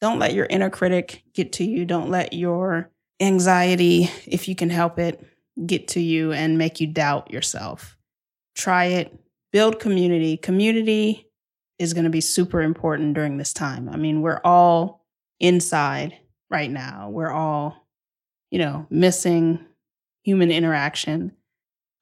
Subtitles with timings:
[0.00, 1.84] don't let your inner critic get to you.
[1.84, 5.24] Don't let your anxiety, if you can help it,
[5.66, 7.96] get to you and make you doubt yourself.
[8.54, 9.18] Try it.
[9.52, 10.36] Build community.
[10.36, 11.28] Community
[11.78, 13.88] is going to be super important during this time.
[13.88, 15.04] I mean, we're all
[15.40, 16.16] inside
[16.50, 17.08] right now.
[17.10, 17.86] We're all,
[18.50, 19.64] you know, missing
[20.22, 21.32] human interaction.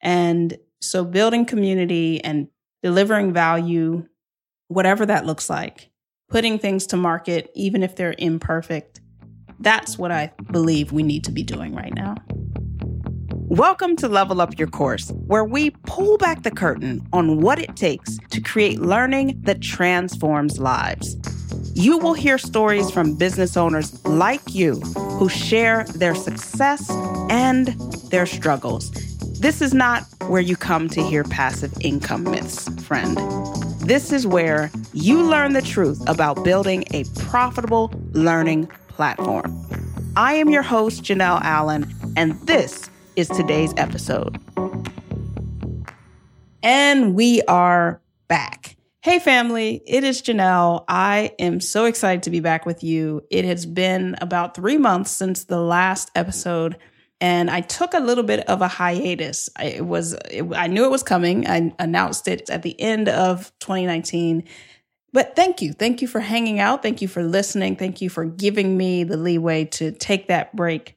[0.02, 2.48] And so building community and
[2.82, 4.06] delivering value,
[4.68, 5.90] whatever that looks like,
[6.28, 9.00] putting things to market, even if they're imperfect,
[9.60, 12.16] that's what I believe we need to be doing right now.
[13.32, 17.76] Welcome to Level Up Your Course, where we pull back the curtain on what it
[17.76, 21.16] takes to create learning that transforms lives.
[21.74, 24.80] You will hear stories from business owners like you
[25.18, 26.90] who share their success
[27.30, 27.68] and
[28.10, 28.90] their struggles.
[29.40, 33.16] This is not where you come to hear passive income myths, friend.
[33.86, 39.64] This is where you learn the truth about building a profitable learning platform.
[40.16, 44.40] I am your host, Janelle Allen, and this is today's episode.
[46.64, 48.76] And we are back.
[49.02, 50.84] Hey, family, it is Janelle.
[50.88, 53.22] I am so excited to be back with you.
[53.30, 56.76] It has been about three months since the last episode,
[57.20, 59.48] and I took a little bit of a hiatus.
[59.60, 61.46] It was, it, I knew it was coming.
[61.46, 64.44] I announced it at the end of 2019.
[65.12, 65.72] But thank you.
[65.72, 66.82] Thank you for hanging out.
[66.82, 67.76] Thank you for listening.
[67.76, 70.94] Thank you for giving me the leeway to take that break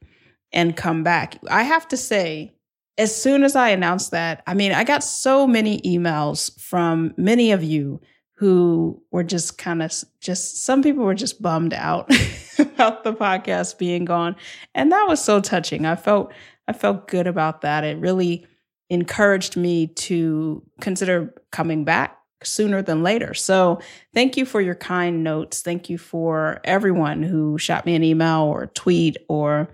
[0.52, 1.40] and come back.
[1.50, 2.53] I have to say,
[2.97, 7.53] as soon as I announced that, I mean, I got so many emails from many
[7.53, 8.02] of you
[8.40, 12.09] who were just kind of just some people were just bummed out
[12.58, 14.34] about the podcast being gone.
[14.73, 15.86] And that was so touching.
[15.86, 16.31] I felt
[16.66, 17.84] i felt good about that.
[17.84, 18.48] It really
[18.90, 23.34] encouraged me to consider coming back sooner than later.
[23.34, 23.81] So
[24.14, 25.62] thank you for your kind notes.
[25.62, 29.68] Thank you for everyone who shot me an email or a tweet or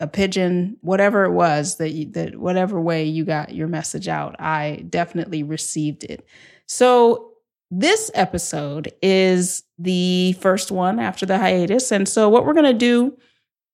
[0.00, 4.36] a pigeon, whatever it was that you, that whatever way you got your message out,
[4.38, 6.26] I definitely received it.
[6.64, 7.34] So
[7.70, 12.72] this episode is the first one after the hiatus, and so what we're going to
[12.72, 13.16] do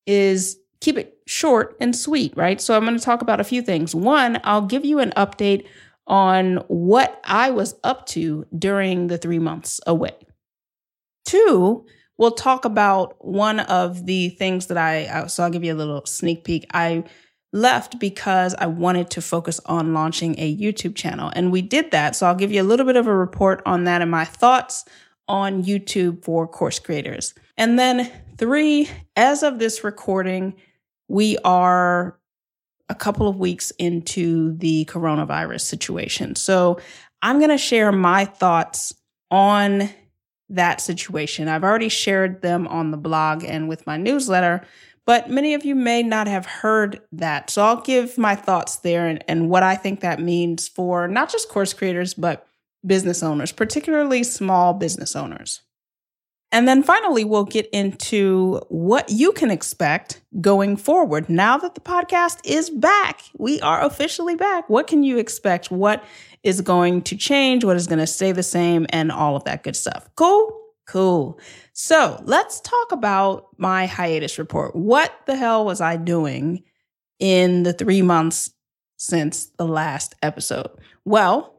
[0.06, 2.60] is keep it short and sweet, right?
[2.60, 3.94] So I'm going to talk about a few things.
[3.94, 5.66] One, I'll give you an update
[6.06, 10.16] on what I was up to during the 3 months away.
[11.24, 11.86] Two,
[12.18, 15.76] we'll talk about one of the things that I, uh, so I'll give you a
[15.76, 16.66] little sneak peek.
[16.74, 17.04] I
[17.52, 21.30] left because I wanted to focus on launching a YouTube channel.
[21.34, 22.16] And we did that.
[22.16, 24.84] So I'll give you a little bit of a report on that and my thoughts
[25.28, 27.34] on YouTube for course creators.
[27.56, 30.54] And then three, as of this recording,
[31.08, 32.18] we are
[32.88, 36.34] a couple of weeks into the coronavirus situation.
[36.34, 36.80] So
[37.20, 38.94] I'm going to share my thoughts
[39.30, 39.90] on
[40.48, 41.48] that situation.
[41.48, 44.66] I've already shared them on the blog and with my newsletter,
[45.06, 47.50] but many of you may not have heard that.
[47.50, 51.30] So I'll give my thoughts there and, and what I think that means for not
[51.30, 52.46] just course creators, but
[52.84, 55.62] business owners, particularly small business owners.
[56.54, 61.30] And then finally, we'll get into what you can expect going forward.
[61.30, 64.68] Now that the podcast is back, we are officially back.
[64.68, 65.70] What can you expect?
[65.70, 66.04] What
[66.42, 67.64] is going to change?
[67.64, 68.86] What is going to stay the same?
[68.90, 70.10] And all of that good stuff.
[70.14, 70.61] Cool?
[70.86, 71.38] Cool.
[71.72, 74.74] So let's talk about my hiatus report.
[74.74, 76.64] What the hell was I doing
[77.18, 78.52] in the three months
[78.96, 80.70] since the last episode?
[81.04, 81.54] Well,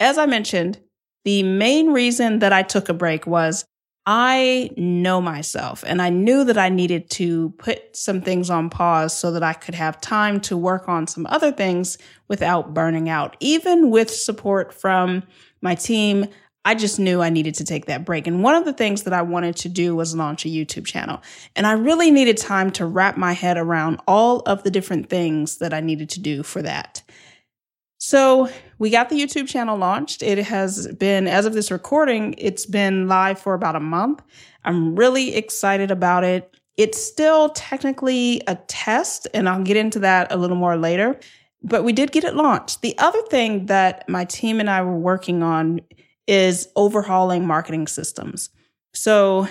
[0.00, 0.80] as I mentioned,
[1.24, 3.64] the main reason that I took a break was
[4.06, 9.16] I know myself and I knew that I needed to put some things on pause
[9.16, 11.96] so that I could have time to work on some other things
[12.28, 13.36] without burning out.
[13.40, 15.22] Even with support from
[15.62, 16.26] my team,
[16.64, 18.26] I just knew I needed to take that break.
[18.26, 21.20] And one of the things that I wanted to do was launch a YouTube channel.
[21.54, 25.58] And I really needed time to wrap my head around all of the different things
[25.58, 27.02] that I needed to do for that.
[27.98, 30.22] So we got the YouTube channel launched.
[30.22, 34.22] It has been, as of this recording, it's been live for about a month.
[34.64, 36.54] I'm really excited about it.
[36.76, 41.18] It's still technically a test, and I'll get into that a little more later,
[41.62, 42.82] but we did get it launched.
[42.82, 45.80] The other thing that my team and I were working on
[46.26, 48.50] is overhauling marketing systems.
[48.94, 49.48] So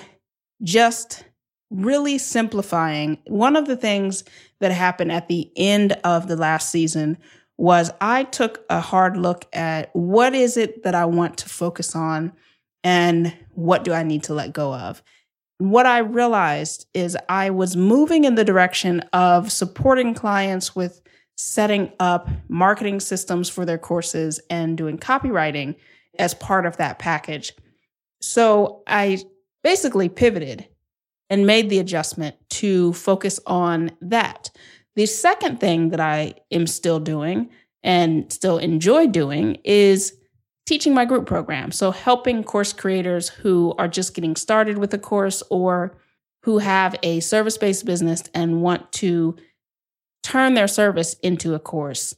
[0.62, 1.24] just
[1.70, 3.18] really simplifying.
[3.26, 4.24] One of the things
[4.60, 7.18] that happened at the end of the last season
[7.56, 11.94] was I took a hard look at what is it that I want to focus
[11.94, 12.32] on
[12.82, 15.02] and what do I need to let go of.
[15.58, 21.00] What I realized is I was moving in the direction of supporting clients with
[21.36, 25.76] setting up marketing systems for their courses and doing copywriting
[26.18, 27.52] as part of that package.
[28.20, 29.18] So I
[29.62, 30.68] basically pivoted
[31.30, 34.50] and made the adjustment to focus on that.
[34.96, 37.50] The second thing that I am still doing
[37.82, 40.14] and still enjoy doing is
[40.66, 41.70] teaching my group program.
[41.72, 45.96] So, helping course creators who are just getting started with a course or
[46.42, 49.36] who have a service based business and want to
[50.22, 52.14] turn their service into a course,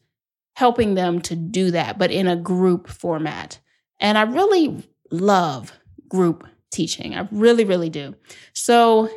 [0.54, 3.58] helping them to do that, but in a group format.
[4.00, 5.72] And I really love
[6.08, 7.14] group teaching.
[7.14, 8.14] I really, really do.
[8.52, 9.08] So,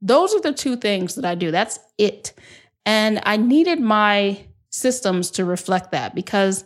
[0.00, 1.50] those are the two things that I do.
[1.50, 2.34] That's it.
[2.84, 6.64] And I needed my systems to reflect that because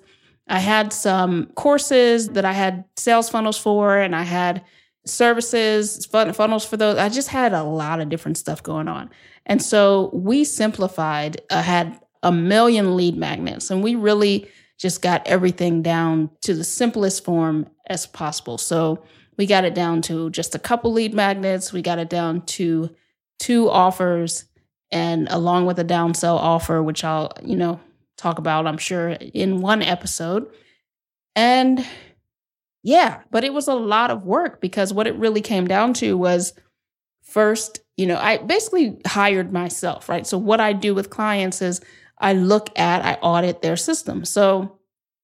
[0.49, 4.65] I had some courses that I had sales funnels for, and I had
[5.05, 6.99] services, fun- funnels for those.
[6.99, 9.11] I just had a lot of different stuff going on.
[9.47, 14.49] And so we simplified, uh, had a million lead magnets, and we really
[14.79, 18.59] just got everything down to the simplest form as possible.
[18.59, 19.03] So
[19.37, 21.73] we got it down to just a couple lead magnets.
[21.73, 22.95] We got it down to
[23.39, 24.45] two offers
[24.91, 27.81] and along with a downsell offer, which I'll, you know,
[28.17, 30.49] talk about, I'm sure, in one episode.
[31.37, 31.85] And
[32.83, 36.17] yeah, but it was a lot of work because what it really came down to
[36.17, 36.53] was
[37.23, 40.27] first, you know, I basically hired myself, right?
[40.27, 41.81] So what I do with clients is
[42.21, 44.25] I look at, I audit their system.
[44.25, 44.79] So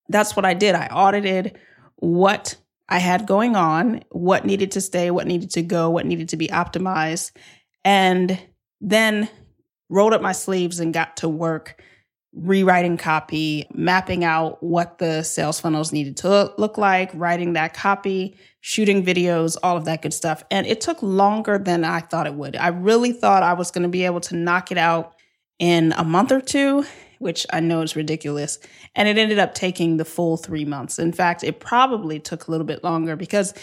[0.09, 0.75] that's what I did.
[0.75, 1.59] I audited
[1.97, 2.57] what
[2.89, 6.37] I had going on, what needed to stay, what needed to go, what needed to
[6.37, 7.33] be optimized,
[7.85, 8.39] and
[8.81, 9.29] then
[9.89, 11.83] rolled up my sleeves and got to work
[12.35, 18.37] rewriting copy, mapping out what the sales funnels needed to look like, writing that copy,
[18.61, 20.43] shooting videos, all of that good stuff.
[20.51, 22.57] And it took longer than I thought it would.
[22.57, 25.14] I really thought I was going to be able to knock it out
[25.59, 26.85] in a month or two,
[27.19, 28.59] which I know is ridiculous.
[28.95, 30.99] And it ended up taking the full three months.
[30.99, 33.55] In fact, it probably took a little bit longer because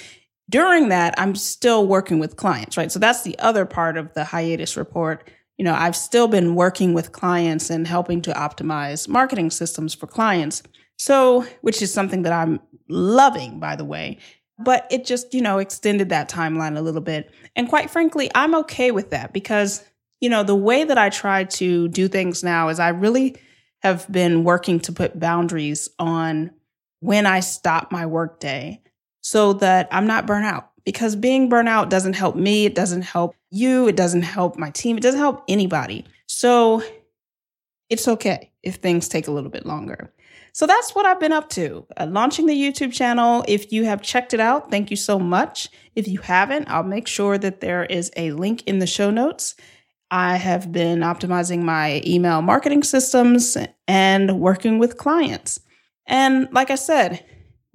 [0.50, 2.92] during that, I'm still working with clients, right?
[2.92, 5.30] So that's the other part of the hiatus report
[5.62, 10.08] you know, I've still been working with clients and helping to optimize marketing systems for
[10.08, 10.64] clients.
[10.98, 12.60] So, which is something that I'm
[12.90, 14.18] loving, by the way.
[14.58, 17.32] But it just, you know, extended that timeline a little bit.
[17.56, 19.84] And quite frankly, I'm okay with that because,
[20.22, 23.36] you know, the way that I try to do things now is I really
[23.80, 26.52] have been working to put boundaries on
[27.00, 28.80] when I stop my workday
[29.22, 32.66] so that I'm not burnt out because being burnt out doesn't help me.
[32.66, 33.88] It doesn't help you.
[33.88, 34.98] It doesn't help my team.
[34.98, 36.06] It doesn't help anybody.
[36.28, 36.84] So
[37.90, 40.14] it's okay if things take a little bit longer.
[40.54, 41.86] So that's what I've been up to.
[41.98, 43.44] Uh, launching the YouTube channel.
[43.48, 45.70] If you have checked it out, thank you so much.
[45.96, 49.56] If you haven't, I'll make sure that there is a link in the show notes.
[50.12, 55.60] I have been optimizing my email marketing systems and working with clients.
[56.06, 57.24] And like I said,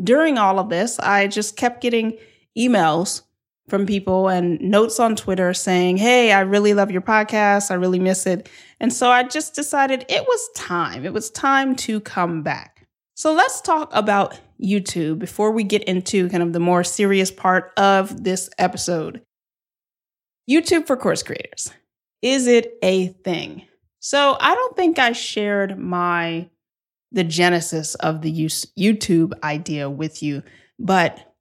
[0.03, 2.19] during all of this, I just kept getting
[2.57, 3.23] emails
[3.69, 7.71] from people and notes on Twitter saying, Hey, I really love your podcast.
[7.71, 8.49] I really miss it.
[8.79, 11.07] And so I just decided it was time.
[11.07, 12.87] It was time to come back.
[13.15, 17.73] So let's talk about YouTube before we get into kind of the more serious part
[17.79, 19.23] of this episode.
[20.49, 21.73] YouTube for course creators.
[22.23, 23.67] Is it a thing?
[24.01, 26.49] So I don't think I shared my
[27.13, 30.43] the genesis of the YouTube idea with you,
[30.79, 31.35] but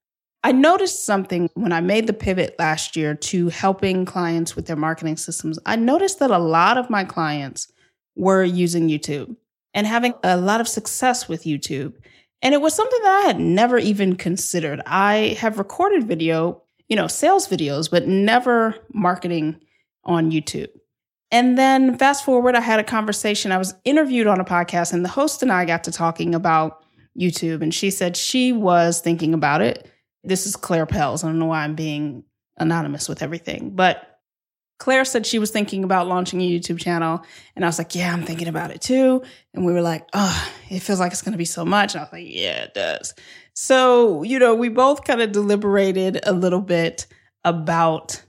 [0.44, 4.76] I noticed something when I made the pivot last year to helping clients with their
[4.76, 5.58] marketing systems.
[5.66, 7.72] I noticed that a lot of my clients
[8.16, 9.36] were using YouTube
[9.74, 11.94] and having a lot of success with YouTube.
[12.42, 14.82] And it was something that I had never even considered.
[14.86, 19.60] I have recorded video, you know, sales videos, but never marketing
[20.06, 20.70] on YouTube.
[21.32, 23.52] And then fast forward, I had a conversation.
[23.52, 26.84] I was interviewed on a podcast, and the host and I got to talking about
[27.20, 27.62] YouTube.
[27.62, 29.90] And she said she was thinking about it
[30.26, 31.24] this is Claire Pels.
[31.24, 32.24] I don't know why I'm being
[32.58, 34.20] anonymous with everything, but
[34.78, 37.24] Claire said she was thinking about launching a YouTube channel.
[37.56, 39.24] And I was like, yeah, I'm thinking about it too.
[39.54, 41.94] And we were like, oh, it feels like it's going to be so much.
[41.94, 43.14] And I was like, yeah, it does.
[43.54, 47.08] So, you know, we both kind of deliberated a little bit
[47.46, 48.22] about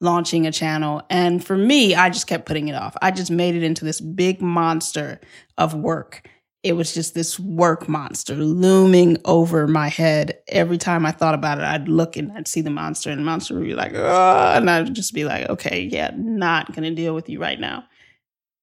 [0.00, 1.02] launching a channel.
[1.10, 2.96] And for me, I just kept putting it off.
[3.02, 5.20] I just made it into this big monster
[5.56, 6.28] of work
[6.62, 10.38] it was just this work monster looming over my head.
[10.48, 13.24] Every time I thought about it, I'd look and I'd see the monster, and the
[13.24, 17.14] monster would be like, oh, and I'd just be like, okay, yeah, not gonna deal
[17.14, 17.84] with you right now.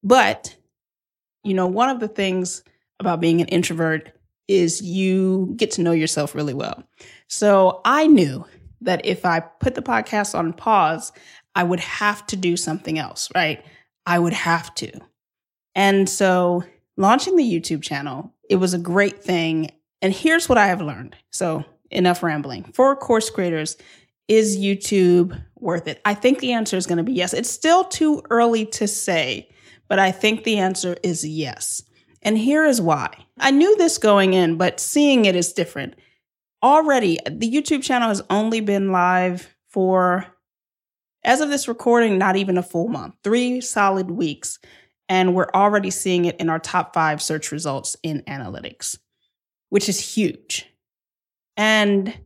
[0.02, 0.54] But,
[1.42, 2.62] you know, one of the things
[3.00, 4.12] about being an introvert
[4.46, 6.84] is you get to know yourself really well.
[7.28, 8.46] So I knew
[8.80, 11.12] that if I put the podcast on pause,
[11.54, 13.64] I would have to do something else, right?
[14.04, 14.92] I would have to.
[15.74, 16.64] And so
[16.96, 19.70] launching the YouTube channel, it was a great thing.
[20.02, 21.16] And here's what I have learned.
[21.30, 22.64] So, enough rambling.
[22.74, 23.76] For course creators,
[24.28, 26.00] is YouTube worth it?
[26.04, 27.32] I think the answer is going to be yes.
[27.32, 29.48] It's still too early to say,
[29.88, 31.82] but I think the answer is yes.
[32.22, 33.14] And here is why.
[33.38, 35.94] I knew this going in, but seeing it is different.
[36.62, 40.26] Already, the YouTube channel has only been live for,
[41.24, 44.58] as of this recording, not even a full month, three solid weeks.
[45.08, 48.98] And we're already seeing it in our top five search results in analytics,
[49.68, 50.66] which is huge.
[51.56, 52.18] And,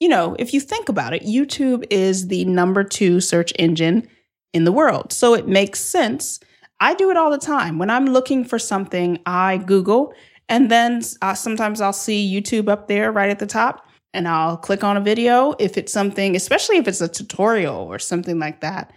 [0.00, 4.08] you know, if you think about it, YouTube is the number two search engine
[4.54, 5.12] in the world.
[5.12, 6.40] So it makes sense
[6.80, 7.78] I do it all the time.
[7.78, 10.12] When I'm looking for something, I Google
[10.48, 14.56] and then uh, sometimes I'll see YouTube up there right at the top and I'll
[14.56, 15.54] click on a video.
[15.58, 18.92] If it's something, especially if it's a tutorial or something like that,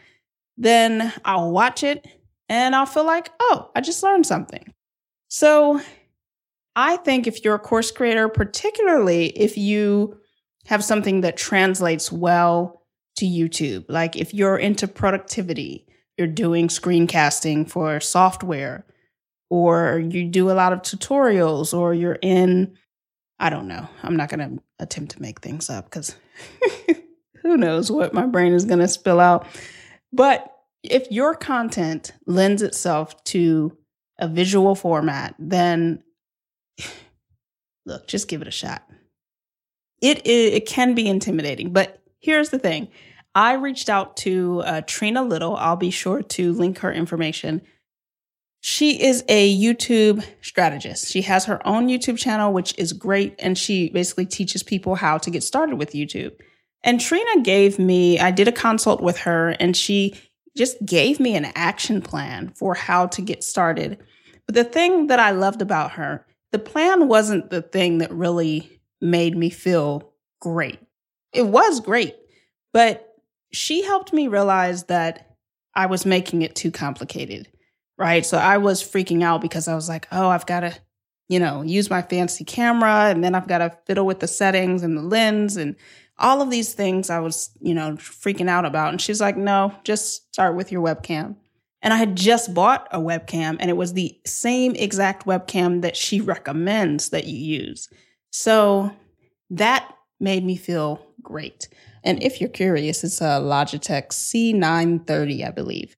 [0.58, 2.06] then I'll watch it
[2.50, 4.74] and I'll feel like, oh, I just learned something.
[5.30, 5.82] So
[6.75, 10.18] I think if you're a course creator, particularly if you
[10.66, 12.84] have something that translates well
[13.18, 15.88] to YouTube, like if you're into productivity,
[16.18, 18.86] you're doing screencasting for software,
[19.50, 22.77] or you do a lot of tutorials, or you're in,
[23.39, 23.88] I don't know.
[24.04, 26.16] I'm not going to attempt to make things up because
[27.42, 29.48] who knows what my brain is going to spill out.
[30.12, 33.77] But if your content lends itself to
[34.20, 36.04] a visual format, then
[37.86, 38.84] look, just give it a shot.
[40.01, 42.89] It, it, it can be intimidating, but here's the thing
[43.34, 45.56] I reached out to uh, Trina Little.
[45.56, 47.62] I'll be sure to link her information.
[48.70, 51.10] She is a YouTube strategist.
[51.10, 53.34] She has her own YouTube channel, which is great.
[53.40, 56.34] And she basically teaches people how to get started with YouTube.
[56.84, 60.16] And Trina gave me, I did a consult with her, and she
[60.58, 64.00] just gave me an action plan for how to get started.
[64.46, 68.82] But the thing that I loved about her, the plan wasn't the thing that really
[69.00, 70.80] made me feel great.
[71.32, 72.18] It was great,
[72.74, 73.16] but
[73.54, 75.38] she helped me realize that
[75.74, 77.48] I was making it too complicated,
[77.98, 78.25] right?
[78.25, 80.75] So I was freaking out because I was like, oh, I've got to,
[81.27, 84.84] you know, use my fancy camera and then I've got to fiddle with the settings
[84.84, 85.75] and the lens and
[86.20, 88.89] all of these things I was, you know, freaking out about.
[88.89, 91.36] And she's like, no, just start with your webcam.
[91.82, 95.96] And I had just bought a webcam and it was the same exact webcam that
[95.96, 97.89] she recommends that you use.
[98.32, 98.92] So
[99.51, 101.70] that made me feel great.
[102.04, 105.96] And if you're curious, it's a Logitech C930, I believe.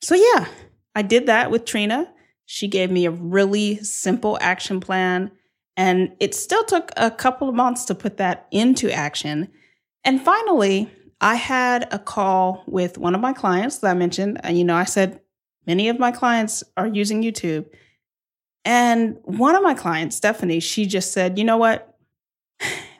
[0.00, 0.46] So yeah,
[0.94, 2.12] I did that with Trina.
[2.46, 5.30] She gave me a really simple action plan.
[5.76, 9.48] And it still took a couple of months to put that into action.
[10.04, 14.40] And finally, I had a call with one of my clients that I mentioned.
[14.42, 15.20] And you know, I said
[15.66, 17.66] many of my clients are using YouTube.
[18.64, 21.96] And one of my clients, Stephanie, she just said, you know what?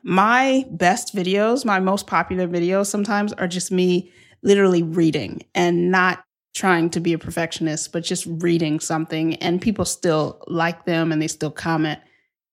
[0.03, 4.11] my best videos, my most popular videos sometimes are just me
[4.43, 9.85] literally reading and not trying to be a perfectionist, but just reading something and people
[9.85, 11.99] still like them and they still comment.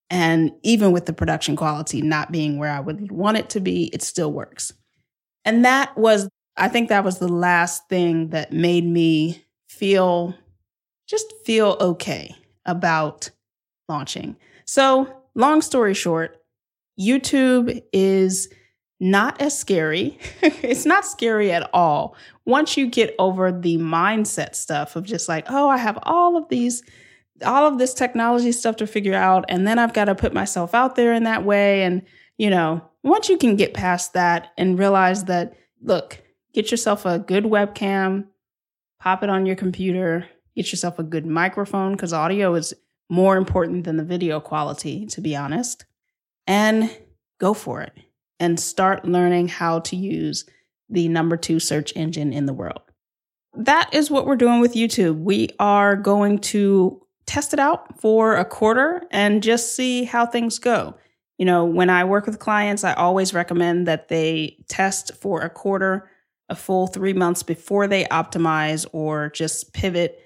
[0.09, 3.85] And even with the production quality not being where I would want it to be,
[3.93, 4.71] it still works.
[5.45, 10.33] And that was, I think that was the last thing that made me feel,
[11.07, 13.29] just feel okay about
[13.87, 14.35] launching.
[14.65, 16.37] So, long story short,
[16.99, 18.49] YouTube is
[18.99, 20.17] not as scary.
[20.41, 22.15] it's not scary at all.
[22.45, 26.49] Once you get over the mindset stuff of just like, oh, I have all of
[26.49, 26.83] these,
[27.45, 30.73] all of this technology stuff to figure out, and then I've got to put myself
[30.73, 31.83] out there in that way.
[31.83, 32.01] And,
[32.37, 36.21] you know, once you can get past that and realize that, look,
[36.53, 38.25] get yourself a good webcam,
[38.99, 42.73] pop it on your computer, get yourself a good microphone, because audio is
[43.09, 45.85] more important than the video quality, to be honest
[46.49, 46.89] and
[47.39, 47.93] go for it
[48.39, 50.45] and start learning how to use
[50.89, 52.81] the number two search engine in the world.
[53.53, 55.21] That is what we're doing with YouTube.
[55.21, 60.59] We are going to test it out for a quarter and just see how things
[60.59, 60.95] go.
[61.37, 65.49] You know, when I work with clients, I always recommend that they test for a
[65.49, 66.09] quarter,
[66.49, 70.19] a full three months before they optimize or just pivot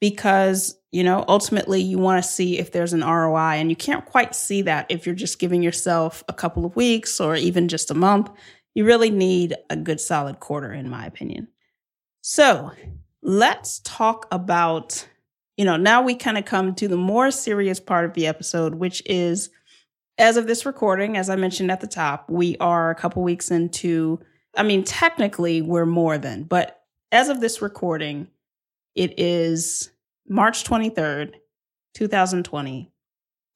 [0.00, 4.04] because you know ultimately you want to see if there's an ROI and you can't
[4.04, 7.90] quite see that if you're just giving yourself a couple of weeks or even just
[7.90, 8.30] a month.
[8.74, 11.48] You really need a good solid quarter in my opinion.
[12.20, 12.72] So
[13.22, 15.06] let's talk about
[15.56, 18.76] you know now we kind of come to the more serious part of the episode
[18.76, 19.50] which is
[20.18, 23.50] as of this recording as i mentioned at the top we are a couple weeks
[23.50, 24.20] into
[24.56, 28.28] i mean technically we're more than but as of this recording
[28.96, 29.90] it is
[30.26, 31.34] March 23rd,
[31.94, 32.90] 2020,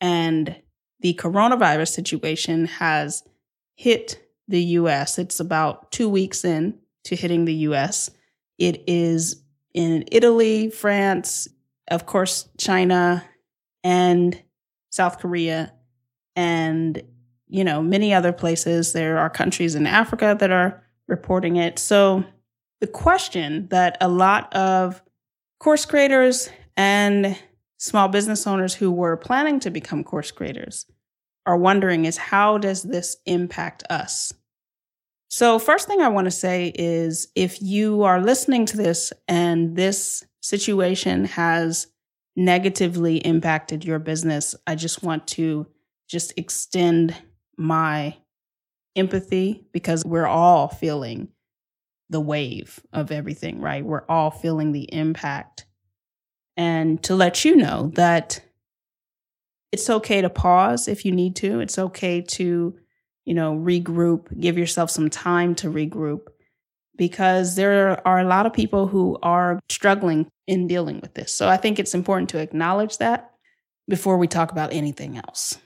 [0.00, 0.56] and
[1.00, 3.24] the coronavirus situation has
[3.74, 5.18] hit the US.
[5.18, 8.10] It's about two weeks in to hitting the US.
[8.58, 9.42] It is
[9.72, 11.48] in Italy, France,
[11.90, 13.24] of course, China,
[13.82, 14.40] and
[14.90, 15.72] South Korea,
[16.36, 17.02] and
[17.48, 18.92] you know, many other places.
[18.92, 21.78] There are countries in Africa that are reporting it.
[21.78, 22.24] So
[22.80, 25.02] the question that a lot of
[25.60, 27.38] course creators and
[27.78, 30.86] small business owners who were planning to become course creators
[31.46, 34.32] are wondering is how does this impact us?
[35.28, 39.76] So, first thing I want to say is if you are listening to this and
[39.76, 41.86] this situation has
[42.34, 45.68] negatively impacted your business, I just want to
[46.08, 47.14] just extend
[47.56, 48.16] my
[48.96, 51.28] empathy because we're all feeling
[52.10, 53.84] the wave of everything, right?
[53.84, 55.64] We're all feeling the impact.
[56.56, 58.42] And to let you know that
[59.72, 61.60] it's okay to pause if you need to.
[61.60, 62.76] It's okay to,
[63.24, 66.26] you know, regroup, give yourself some time to regroup
[66.96, 71.32] because there are a lot of people who are struggling in dealing with this.
[71.32, 73.30] So I think it's important to acknowledge that
[73.88, 75.56] before we talk about anything else.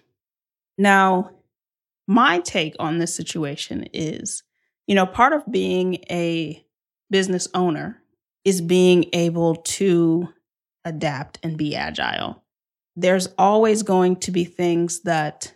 [0.77, 1.31] Now,
[2.07, 4.43] my take on this situation is,
[4.87, 6.65] you know, part of being a
[7.11, 8.03] business owner
[8.45, 10.29] is being able to
[10.85, 12.43] adapt and be agile.
[12.97, 15.55] There's always going to be things that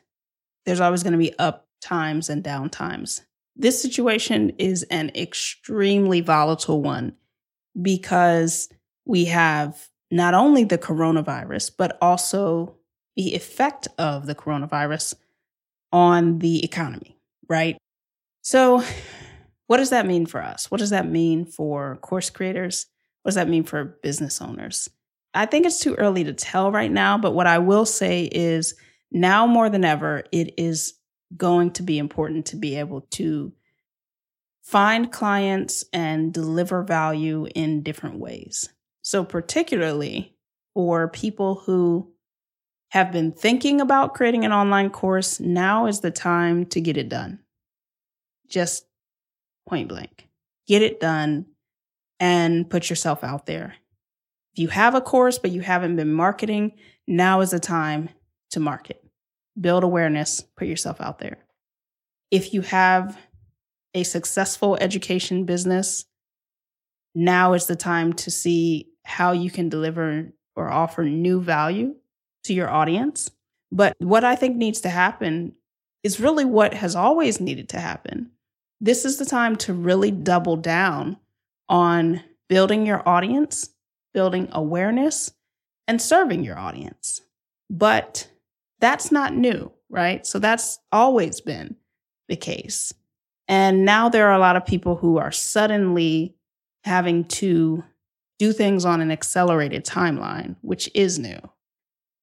[0.66, 3.22] there's always going to be up times and down times.
[3.56, 7.14] This situation is an extremely volatile one
[7.80, 8.68] because
[9.04, 12.76] we have not only the coronavirus, but also
[13.16, 15.14] the effect of the coronavirus
[15.92, 17.18] on the economy,
[17.48, 17.76] right?
[18.42, 18.82] So,
[19.66, 20.70] what does that mean for us?
[20.70, 22.86] What does that mean for course creators?
[23.22, 24.88] What does that mean for business owners?
[25.34, 28.74] I think it's too early to tell right now, but what I will say is
[29.12, 30.94] now more than ever, it is
[31.36, 33.52] going to be important to be able to
[34.62, 38.68] find clients and deliver value in different ways.
[39.02, 40.36] So, particularly
[40.74, 42.12] for people who
[42.90, 47.08] have been thinking about creating an online course, now is the time to get it
[47.08, 47.40] done.
[48.48, 48.86] Just
[49.68, 50.28] point blank.
[50.66, 51.46] Get it done
[52.20, 53.74] and put yourself out there.
[54.52, 56.72] If you have a course, but you haven't been marketing,
[57.06, 58.08] now is the time
[58.50, 59.04] to market.
[59.60, 61.38] Build awareness, put yourself out there.
[62.30, 63.18] If you have
[63.94, 66.04] a successful education business,
[67.14, 71.94] now is the time to see how you can deliver or offer new value
[72.44, 73.30] to your audience.
[73.72, 75.54] But what I think needs to happen
[76.02, 78.30] is really what has always needed to happen.
[78.80, 81.16] This is the time to really double down
[81.68, 83.70] on building your audience,
[84.14, 85.32] building awareness,
[85.86, 87.20] and serving your audience.
[87.68, 88.28] But
[88.80, 90.26] that's not new, right?
[90.26, 91.76] So that's always been
[92.28, 92.92] the case.
[93.48, 96.36] And now there are a lot of people who are suddenly
[96.84, 97.82] having to
[98.38, 101.40] do things on an accelerated timeline, which is new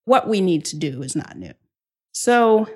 [0.05, 1.53] what we need to do is not new.
[2.13, 2.69] So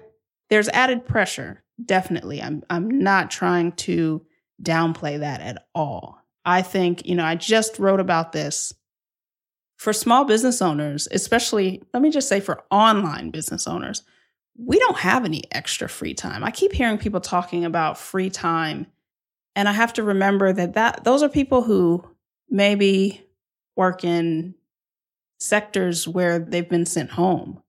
[0.50, 2.42] there's added pressure, definitely.
[2.42, 4.26] I'm I'm not trying to
[4.62, 6.20] downplay that at all.
[6.46, 8.74] I think, you know, I just wrote about this
[9.78, 14.04] for small business owners, especially let me just say for online business owners.
[14.58, 16.44] We don't have any extra free time.
[16.44, 18.88] I keep hearing people talking about free time
[19.56, 22.04] and I have to remember that that those are people who
[22.50, 23.26] maybe
[23.76, 24.56] work in
[25.40, 27.62] sectors where they've been sent home.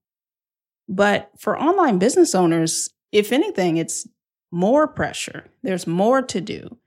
[0.87, 4.07] But for online business owners, if anything, it's
[4.51, 5.45] more pressure.
[5.63, 6.77] There's more to do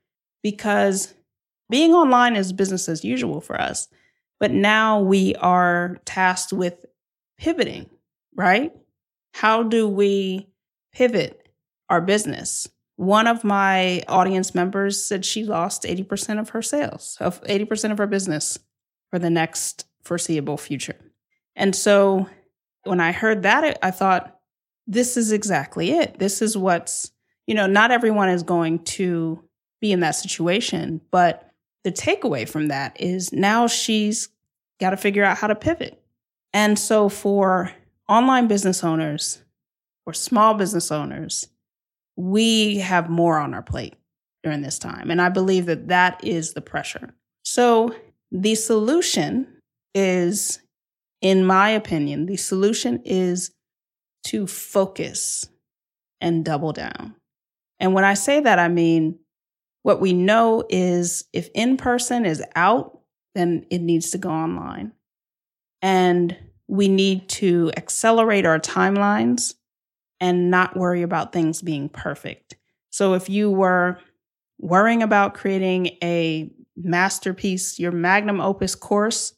[0.42, 1.14] because
[1.70, 3.88] being online is business as usual for us.
[4.40, 6.84] But now we are tasked with
[7.38, 7.88] pivoting,
[8.36, 8.72] right?
[9.32, 10.48] How do we
[10.92, 11.48] pivot
[11.88, 12.68] our business?
[12.96, 17.98] One of my audience members said she lost 80% of her sales, of 80% of
[17.98, 18.58] her business
[19.10, 20.96] for the next foreseeable future.
[21.56, 22.28] And so
[22.84, 24.38] when I heard that, I thought,
[24.86, 26.18] this is exactly it.
[26.18, 27.10] This is what's,
[27.46, 29.42] you know, not everyone is going to
[29.80, 31.50] be in that situation, but
[31.84, 34.28] the takeaway from that is now she's
[34.80, 36.00] got to figure out how to pivot.
[36.52, 37.72] And so for
[38.08, 39.42] online business owners
[40.06, 41.48] or small business owners,
[42.16, 43.94] we have more on our plate
[44.42, 45.10] during this time.
[45.10, 47.14] And I believe that that is the pressure.
[47.42, 47.94] So
[48.30, 49.46] the solution
[49.94, 50.60] is,
[51.20, 53.50] in my opinion, the solution is
[54.24, 55.48] to focus
[56.20, 57.14] and double down.
[57.78, 59.18] And when I say that, I mean,
[59.82, 62.98] what we know is if in person is out,
[63.34, 64.92] then it needs to go online.
[65.82, 69.54] And we need to accelerate our timelines
[70.20, 72.56] and not worry about things being perfect.
[72.90, 73.98] So if you were
[74.58, 79.34] worrying about creating a masterpiece, your magnum opus course,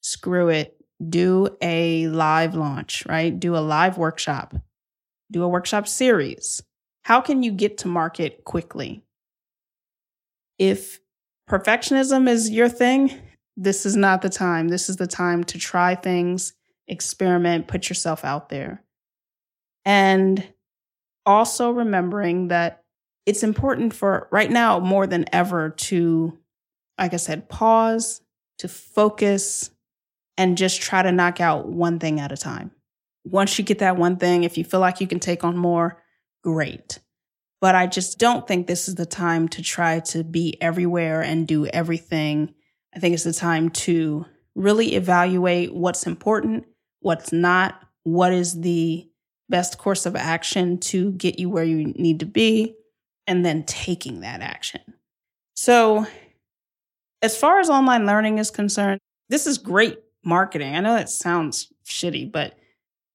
[0.00, 0.79] screw it.
[1.08, 3.38] Do a live launch, right?
[3.38, 4.54] Do a live workshop,
[5.30, 6.62] do a workshop series.
[7.02, 9.02] How can you get to market quickly?
[10.58, 11.00] If
[11.48, 13.12] perfectionism is your thing,
[13.56, 14.68] this is not the time.
[14.68, 16.52] This is the time to try things,
[16.86, 18.82] experiment, put yourself out there.
[19.84, 20.46] And
[21.24, 22.82] also remembering that
[23.26, 26.38] it's important for right now more than ever to,
[26.98, 28.20] like I said, pause,
[28.58, 29.70] to focus,
[30.40, 32.70] and just try to knock out one thing at a time.
[33.26, 36.02] Once you get that one thing, if you feel like you can take on more,
[36.42, 36.98] great.
[37.60, 41.46] But I just don't think this is the time to try to be everywhere and
[41.46, 42.54] do everything.
[42.96, 44.24] I think it's the time to
[44.54, 46.64] really evaluate what's important,
[47.00, 49.06] what's not, what is the
[49.50, 52.76] best course of action to get you where you need to be,
[53.26, 54.80] and then taking that action.
[55.52, 56.06] So,
[57.20, 60.74] as far as online learning is concerned, this is great marketing.
[60.74, 62.54] I know that sounds shitty, but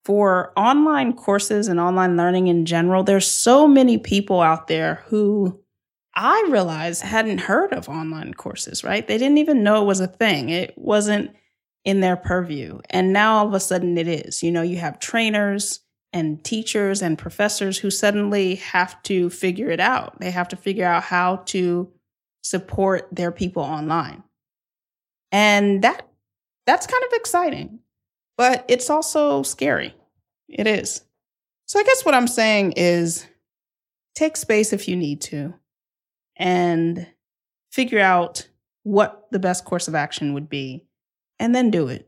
[0.03, 5.59] for online courses and online learning in general, there's so many people out there who
[6.13, 9.05] I realized hadn't heard of online courses, right?
[9.05, 10.49] They didn't even know it was a thing.
[10.49, 11.31] It wasn't
[11.83, 12.79] in their purview.
[12.89, 14.41] And now all of a sudden it is.
[14.41, 15.81] You know, you have trainers
[16.13, 20.19] and teachers and professors who suddenly have to figure it out.
[20.19, 21.91] They have to figure out how to
[22.41, 24.23] support their people online.
[25.31, 26.07] And that
[26.65, 27.79] that's kind of exciting,
[28.37, 29.95] but it's also scary.
[30.49, 31.03] It is.
[31.65, 33.25] So I guess what I'm saying is
[34.13, 35.53] take space if you need to
[36.37, 37.07] and
[37.71, 38.47] figure out
[38.83, 40.85] what the best course of action would be
[41.39, 42.07] and then do it.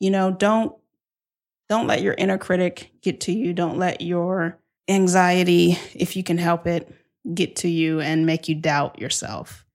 [0.00, 0.74] You know, don't
[1.68, 3.52] don't let your inner critic get to you.
[3.52, 4.58] Don't let your
[4.88, 6.90] anxiety, if you can help it,
[7.34, 9.66] get to you and make you doubt yourself.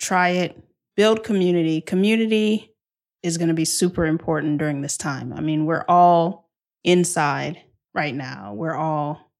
[0.00, 0.58] Try it.
[0.96, 1.80] Build community.
[1.80, 2.73] Community
[3.24, 5.32] is going to be super important during this time.
[5.32, 6.50] I mean, we're all
[6.84, 7.58] inside
[7.94, 8.52] right now.
[8.54, 9.32] We're all,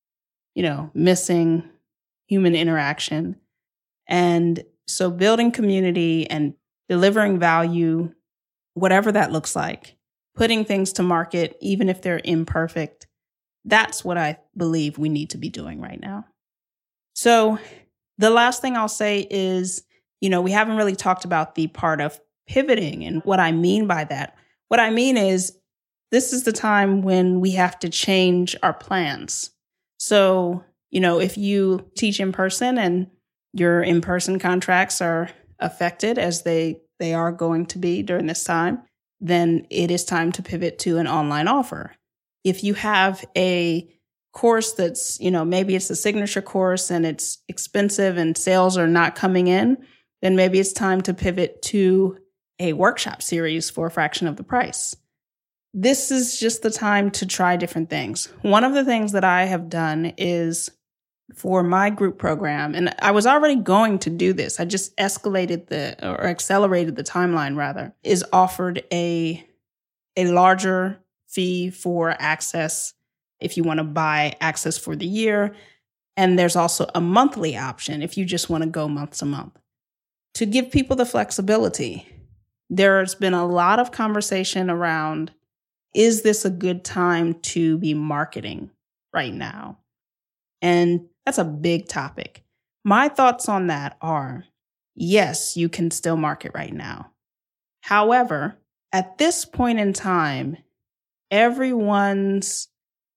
[0.54, 1.68] you know, missing
[2.26, 3.36] human interaction.
[4.08, 6.54] And so building community and
[6.88, 8.14] delivering value,
[8.72, 9.96] whatever that looks like,
[10.34, 13.06] putting things to market, even if they're imperfect,
[13.66, 16.24] that's what I believe we need to be doing right now.
[17.14, 17.58] So
[18.16, 19.82] the last thing I'll say is,
[20.22, 23.04] you know, we haven't really talked about the part of pivoting.
[23.04, 24.36] And what I mean by that,
[24.68, 25.56] what I mean is
[26.10, 29.50] this is the time when we have to change our plans.
[29.98, 33.10] So, you know, if you teach in person and
[33.52, 38.44] your in person contracts are affected as they, they are going to be during this
[38.44, 38.82] time,
[39.20, 41.92] then it is time to pivot to an online offer.
[42.44, 43.88] If you have a
[44.32, 48.88] course that's, you know, maybe it's a signature course and it's expensive and sales are
[48.88, 49.78] not coming in,
[50.20, 52.18] then maybe it's time to pivot to
[52.58, 54.96] a workshop series for a fraction of the price.
[55.72, 58.32] This is just the time to try different things.
[58.42, 60.70] One of the things that I have done is
[61.34, 65.66] for my group program, and I was already going to do this, I just escalated
[65.68, 69.44] the or accelerated the timeline rather, is offered a
[70.16, 72.94] a larger fee for access
[73.40, 75.54] if you want to buy access for the year.
[76.16, 79.58] And there's also a monthly option if you just want to go month to month
[80.34, 82.08] to give people the flexibility
[82.76, 85.32] there's been a lot of conversation around
[85.94, 88.70] is this a good time to be marketing
[89.12, 89.78] right now?
[90.60, 92.42] And that's a big topic.
[92.84, 94.44] My thoughts on that are
[94.96, 97.12] yes, you can still market right now.
[97.82, 98.56] However,
[98.92, 100.56] at this point in time,
[101.30, 102.68] everyone's,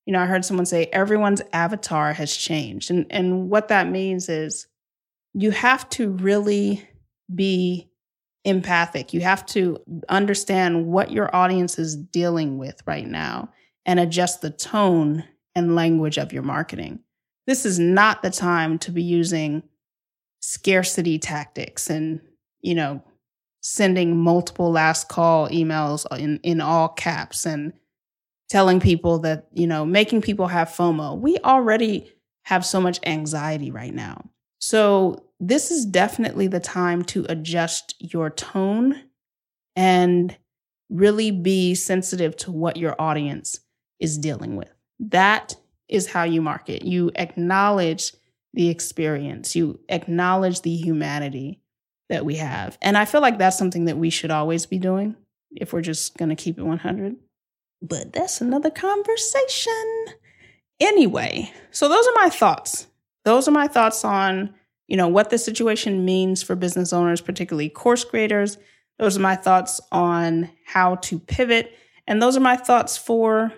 [0.06, 2.92] you know, I heard someone say everyone's avatar has changed.
[2.92, 4.68] And, and what that means is
[5.34, 6.88] you have to really
[7.34, 7.87] be
[8.48, 9.14] empathic.
[9.14, 13.50] You have to understand what your audience is dealing with right now
[13.86, 17.00] and adjust the tone and language of your marketing.
[17.46, 19.64] This is not the time to be using
[20.40, 22.22] scarcity tactics and,
[22.62, 23.04] you know,
[23.62, 27.74] sending multiple last call emails in, in all caps and
[28.50, 31.20] telling people that, you know, making people have FOMO.
[31.20, 34.30] We already have so much anxiety right now.
[34.60, 39.04] So this is definitely the time to adjust your tone
[39.76, 40.36] and
[40.90, 43.60] really be sensitive to what your audience
[44.00, 44.70] is dealing with.
[45.00, 45.56] That
[45.88, 46.84] is how you market.
[46.84, 48.14] You acknowledge
[48.54, 51.62] the experience, you acknowledge the humanity
[52.10, 52.78] that we have.
[52.82, 55.16] And I feel like that's something that we should always be doing
[55.52, 57.18] if we're just going to keep it 100.
[57.82, 60.06] But that's another conversation.
[60.80, 62.88] Anyway, so those are my thoughts
[63.28, 64.56] those are my thoughts on,
[64.88, 68.58] you know, what the situation means for business owners, particularly course creators.
[68.98, 71.74] Those are my thoughts on how to pivot.
[72.08, 73.54] And those are my thoughts for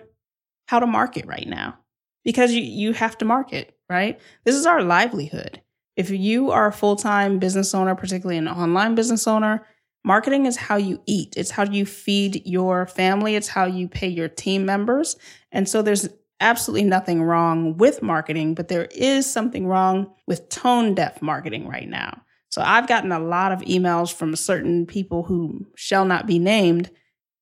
[0.66, 1.78] how to market right now.
[2.24, 4.20] Because you, you have to market, right?
[4.44, 5.62] This is our livelihood.
[5.96, 9.66] If you are a full time business owner, particularly an online business owner,
[10.04, 11.34] marketing is how you eat.
[11.36, 13.36] It's how you feed your family.
[13.36, 15.16] It's how you pay your team members.
[15.52, 16.08] And so there's
[16.40, 21.88] absolutely nothing wrong with marketing, but there is something wrong with tone deaf marketing right
[21.88, 22.22] now.
[22.48, 26.90] So I've gotten a lot of emails from certain people who shall not be named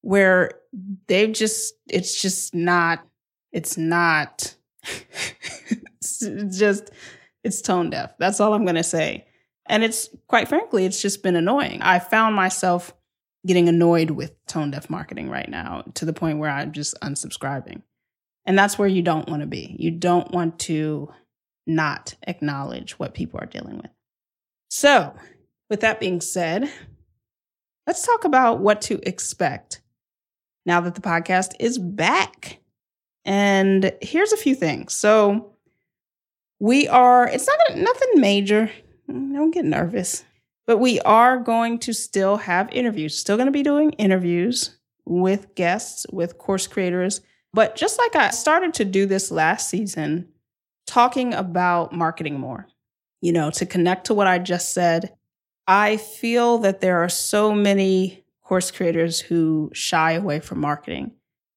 [0.02, 0.50] where
[1.06, 3.06] they've just, it's just not,
[3.52, 6.90] it's not, it's just,
[7.42, 8.12] it's tone deaf.
[8.18, 9.26] That's all I'm going to say.
[9.66, 11.80] And it's quite frankly, it's just been annoying.
[11.82, 12.94] I found myself
[13.46, 17.82] getting annoyed with tone deaf marketing right now to the point where I'm just unsubscribing.
[18.48, 19.76] And that's where you don't want to be.
[19.78, 21.12] You don't want to
[21.66, 23.90] not acknowledge what people are dealing with.
[24.70, 25.14] So,
[25.68, 26.70] with that being said,
[27.87, 29.82] let's talk about what to expect
[30.64, 32.61] now that the podcast is back.
[33.26, 34.94] And here's a few things.
[34.94, 35.52] So,
[36.58, 38.70] we are, it's not gonna, nothing major.
[39.08, 40.24] Don't get nervous.
[40.66, 45.54] But we are going to still have interviews, still going to be doing interviews with
[45.54, 47.20] guests, with course creators
[47.59, 50.29] but just like I started to do this last season,
[50.87, 52.68] talking about marketing more,
[53.21, 55.16] you know, to connect to what I just said,
[55.66, 61.14] I feel that there are so many course creators who shy away from marketing.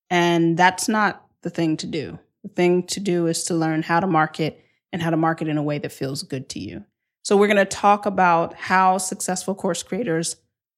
[0.10, 2.18] And that's not the thing to do.
[2.42, 4.60] The thing to do is to learn how to market
[4.92, 6.84] and how to market in a way that feels good to you.
[7.22, 10.38] So, we're going to talk about how successful course creators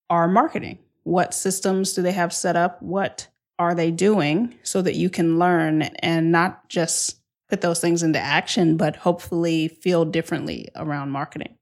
[0.10, 0.80] are marketing.
[1.04, 2.82] What systems do they have set up?
[2.82, 8.04] What are they doing so that you can learn and not just put those things
[8.04, 11.56] into action, but hopefully feel differently around marketing.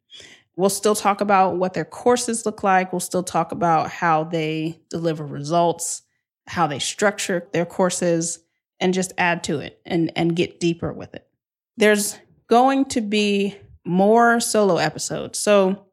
[0.56, 2.92] We'll still talk about what their courses look like.
[2.92, 6.04] We'll still talk about how they deliver results,
[6.48, 8.40] how they structure their courses,
[8.80, 11.28] and just add to it and, and get deeper with it.
[11.78, 15.40] There's going to be more solo episodes.
[15.40, 15.88] So,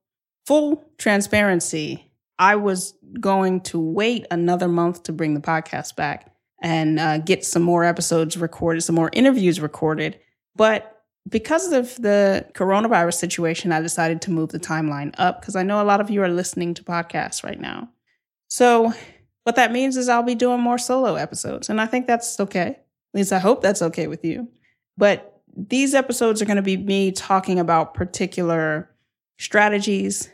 [0.47, 2.08] full transparency,
[2.39, 7.45] I was going to wait another month to bring the podcast back and uh, get
[7.45, 10.19] some more episodes recorded, some more interviews recorded.
[10.57, 10.95] But
[11.29, 15.83] because of the coronavirus situation, I decided to move the timeline up because I know
[15.83, 17.91] a lot of you are listening to podcasts right now.
[18.49, 18.93] So,
[19.45, 21.71] what that means is I'll be doing more solo episodes.
[21.71, 22.67] And I think that's okay.
[22.67, 22.79] At
[23.15, 24.49] least I hope that's okay with you.
[24.97, 28.91] But these episodes are going to be me talking about particular
[29.39, 30.29] strategies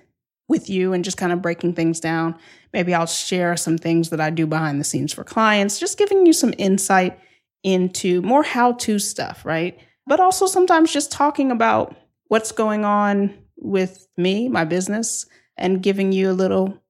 [0.48, 2.36] with you and just kind of breaking things down.
[2.72, 6.26] Maybe I'll share some things that I do behind the scenes for clients, just giving
[6.26, 7.18] you some insight
[7.62, 9.78] into more how to stuff, right?
[10.06, 11.96] But also sometimes just talking about
[12.28, 15.26] what's going on with me, my business,
[15.56, 16.80] and giving you a little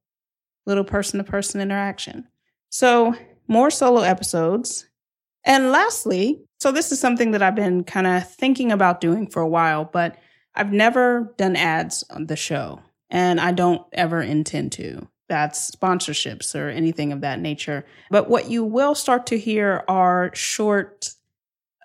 [0.66, 2.26] little person to person interaction.
[2.70, 3.14] So,
[3.46, 4.88] more solo episodes.
[5.44, 9.42] And lastly, so this is something that I've been kind of thinking about doing for
[9.42, 10.16] a while, but
[10.54, 12.80] I've never done ads on the show
[13.14, 15.08] and I don't ever intend to.
[15.28, 17.86] That's sponsorships or anything of that nature.
[18.10, 21.10] But what you will start to hear are short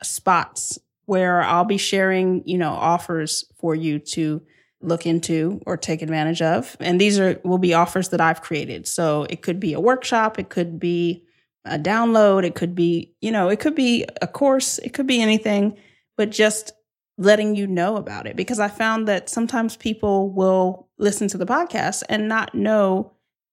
[0.02, 4.42] spots where I'll be sharing, you know, offers for you to
[4.82, 6.76] look into or take advantage of.
[6.80, 8.88] And these are will be offers that I've created.
[8.88, 11.24] So it could be a workshop, it could be
[11.63, 15.22] a download, it could be, you know, it could be a course, it could be
[15.22, 15.78] anything,
[16.18, 16.72] but just
[17.19, 21.45] letting you know about it because I found that sometimes people will listen to the
[21.45, 23.12] podcast and not know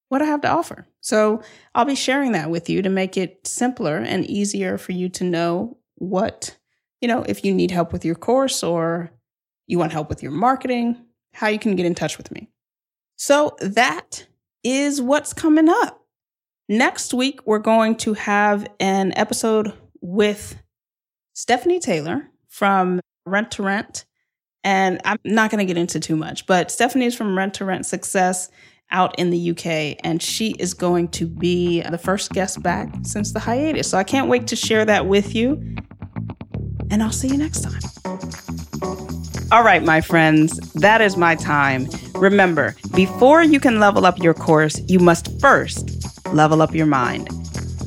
[0.09, 0.87] what I have to offer.
[1.01, 1.43] So
[1.75, 5.25] I'll be sharing that with you to make it simpler and easier for you to
[5.25, 6.57] know what,
[7.01, 9.11] you know, if you need help with your course or
[9.67, 10.97] you want help with your marketing,
[11.35, 12.49] how you can get in touch with me.
[13.17, 14.29] So that
[14.63, 16.05] is what's coming up.
[16.69, 20.57] Next week, we're going to have an episode with
[21.35, 24.05] Stephanie Taylor from Rent to Rent.
[24.65, 27.65] And I'm not going to get into too much, but Stephanie is from Rent to
[27.65, 28.51] Rent Success
[28.91, 33.33] out in the UK, and she is going to be the first guest back since
[33.33, 33.91] the hiatus.
[33.91, 35.77] So I can't wait to share that with you.
[36.91, 37.81] And I'll see you next time.
[39.53, 41.89] All right, my friends, that is my time.
[42.15, 47.29] Remember, before you can level up your course, you must first level up your mind.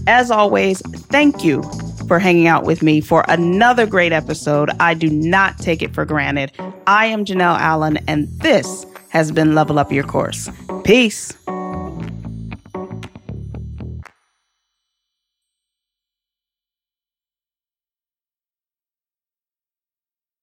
[0.07, 1.61] As always, thank you
[2.09, 4.71] for hanging out with me for another great episode.
[4.79, 6.51] I do not take it for granted.
[6.87, 10.49] I am Janelle Allen, and this has been Level Up Your Course.
[10.83, 11.37] Peace.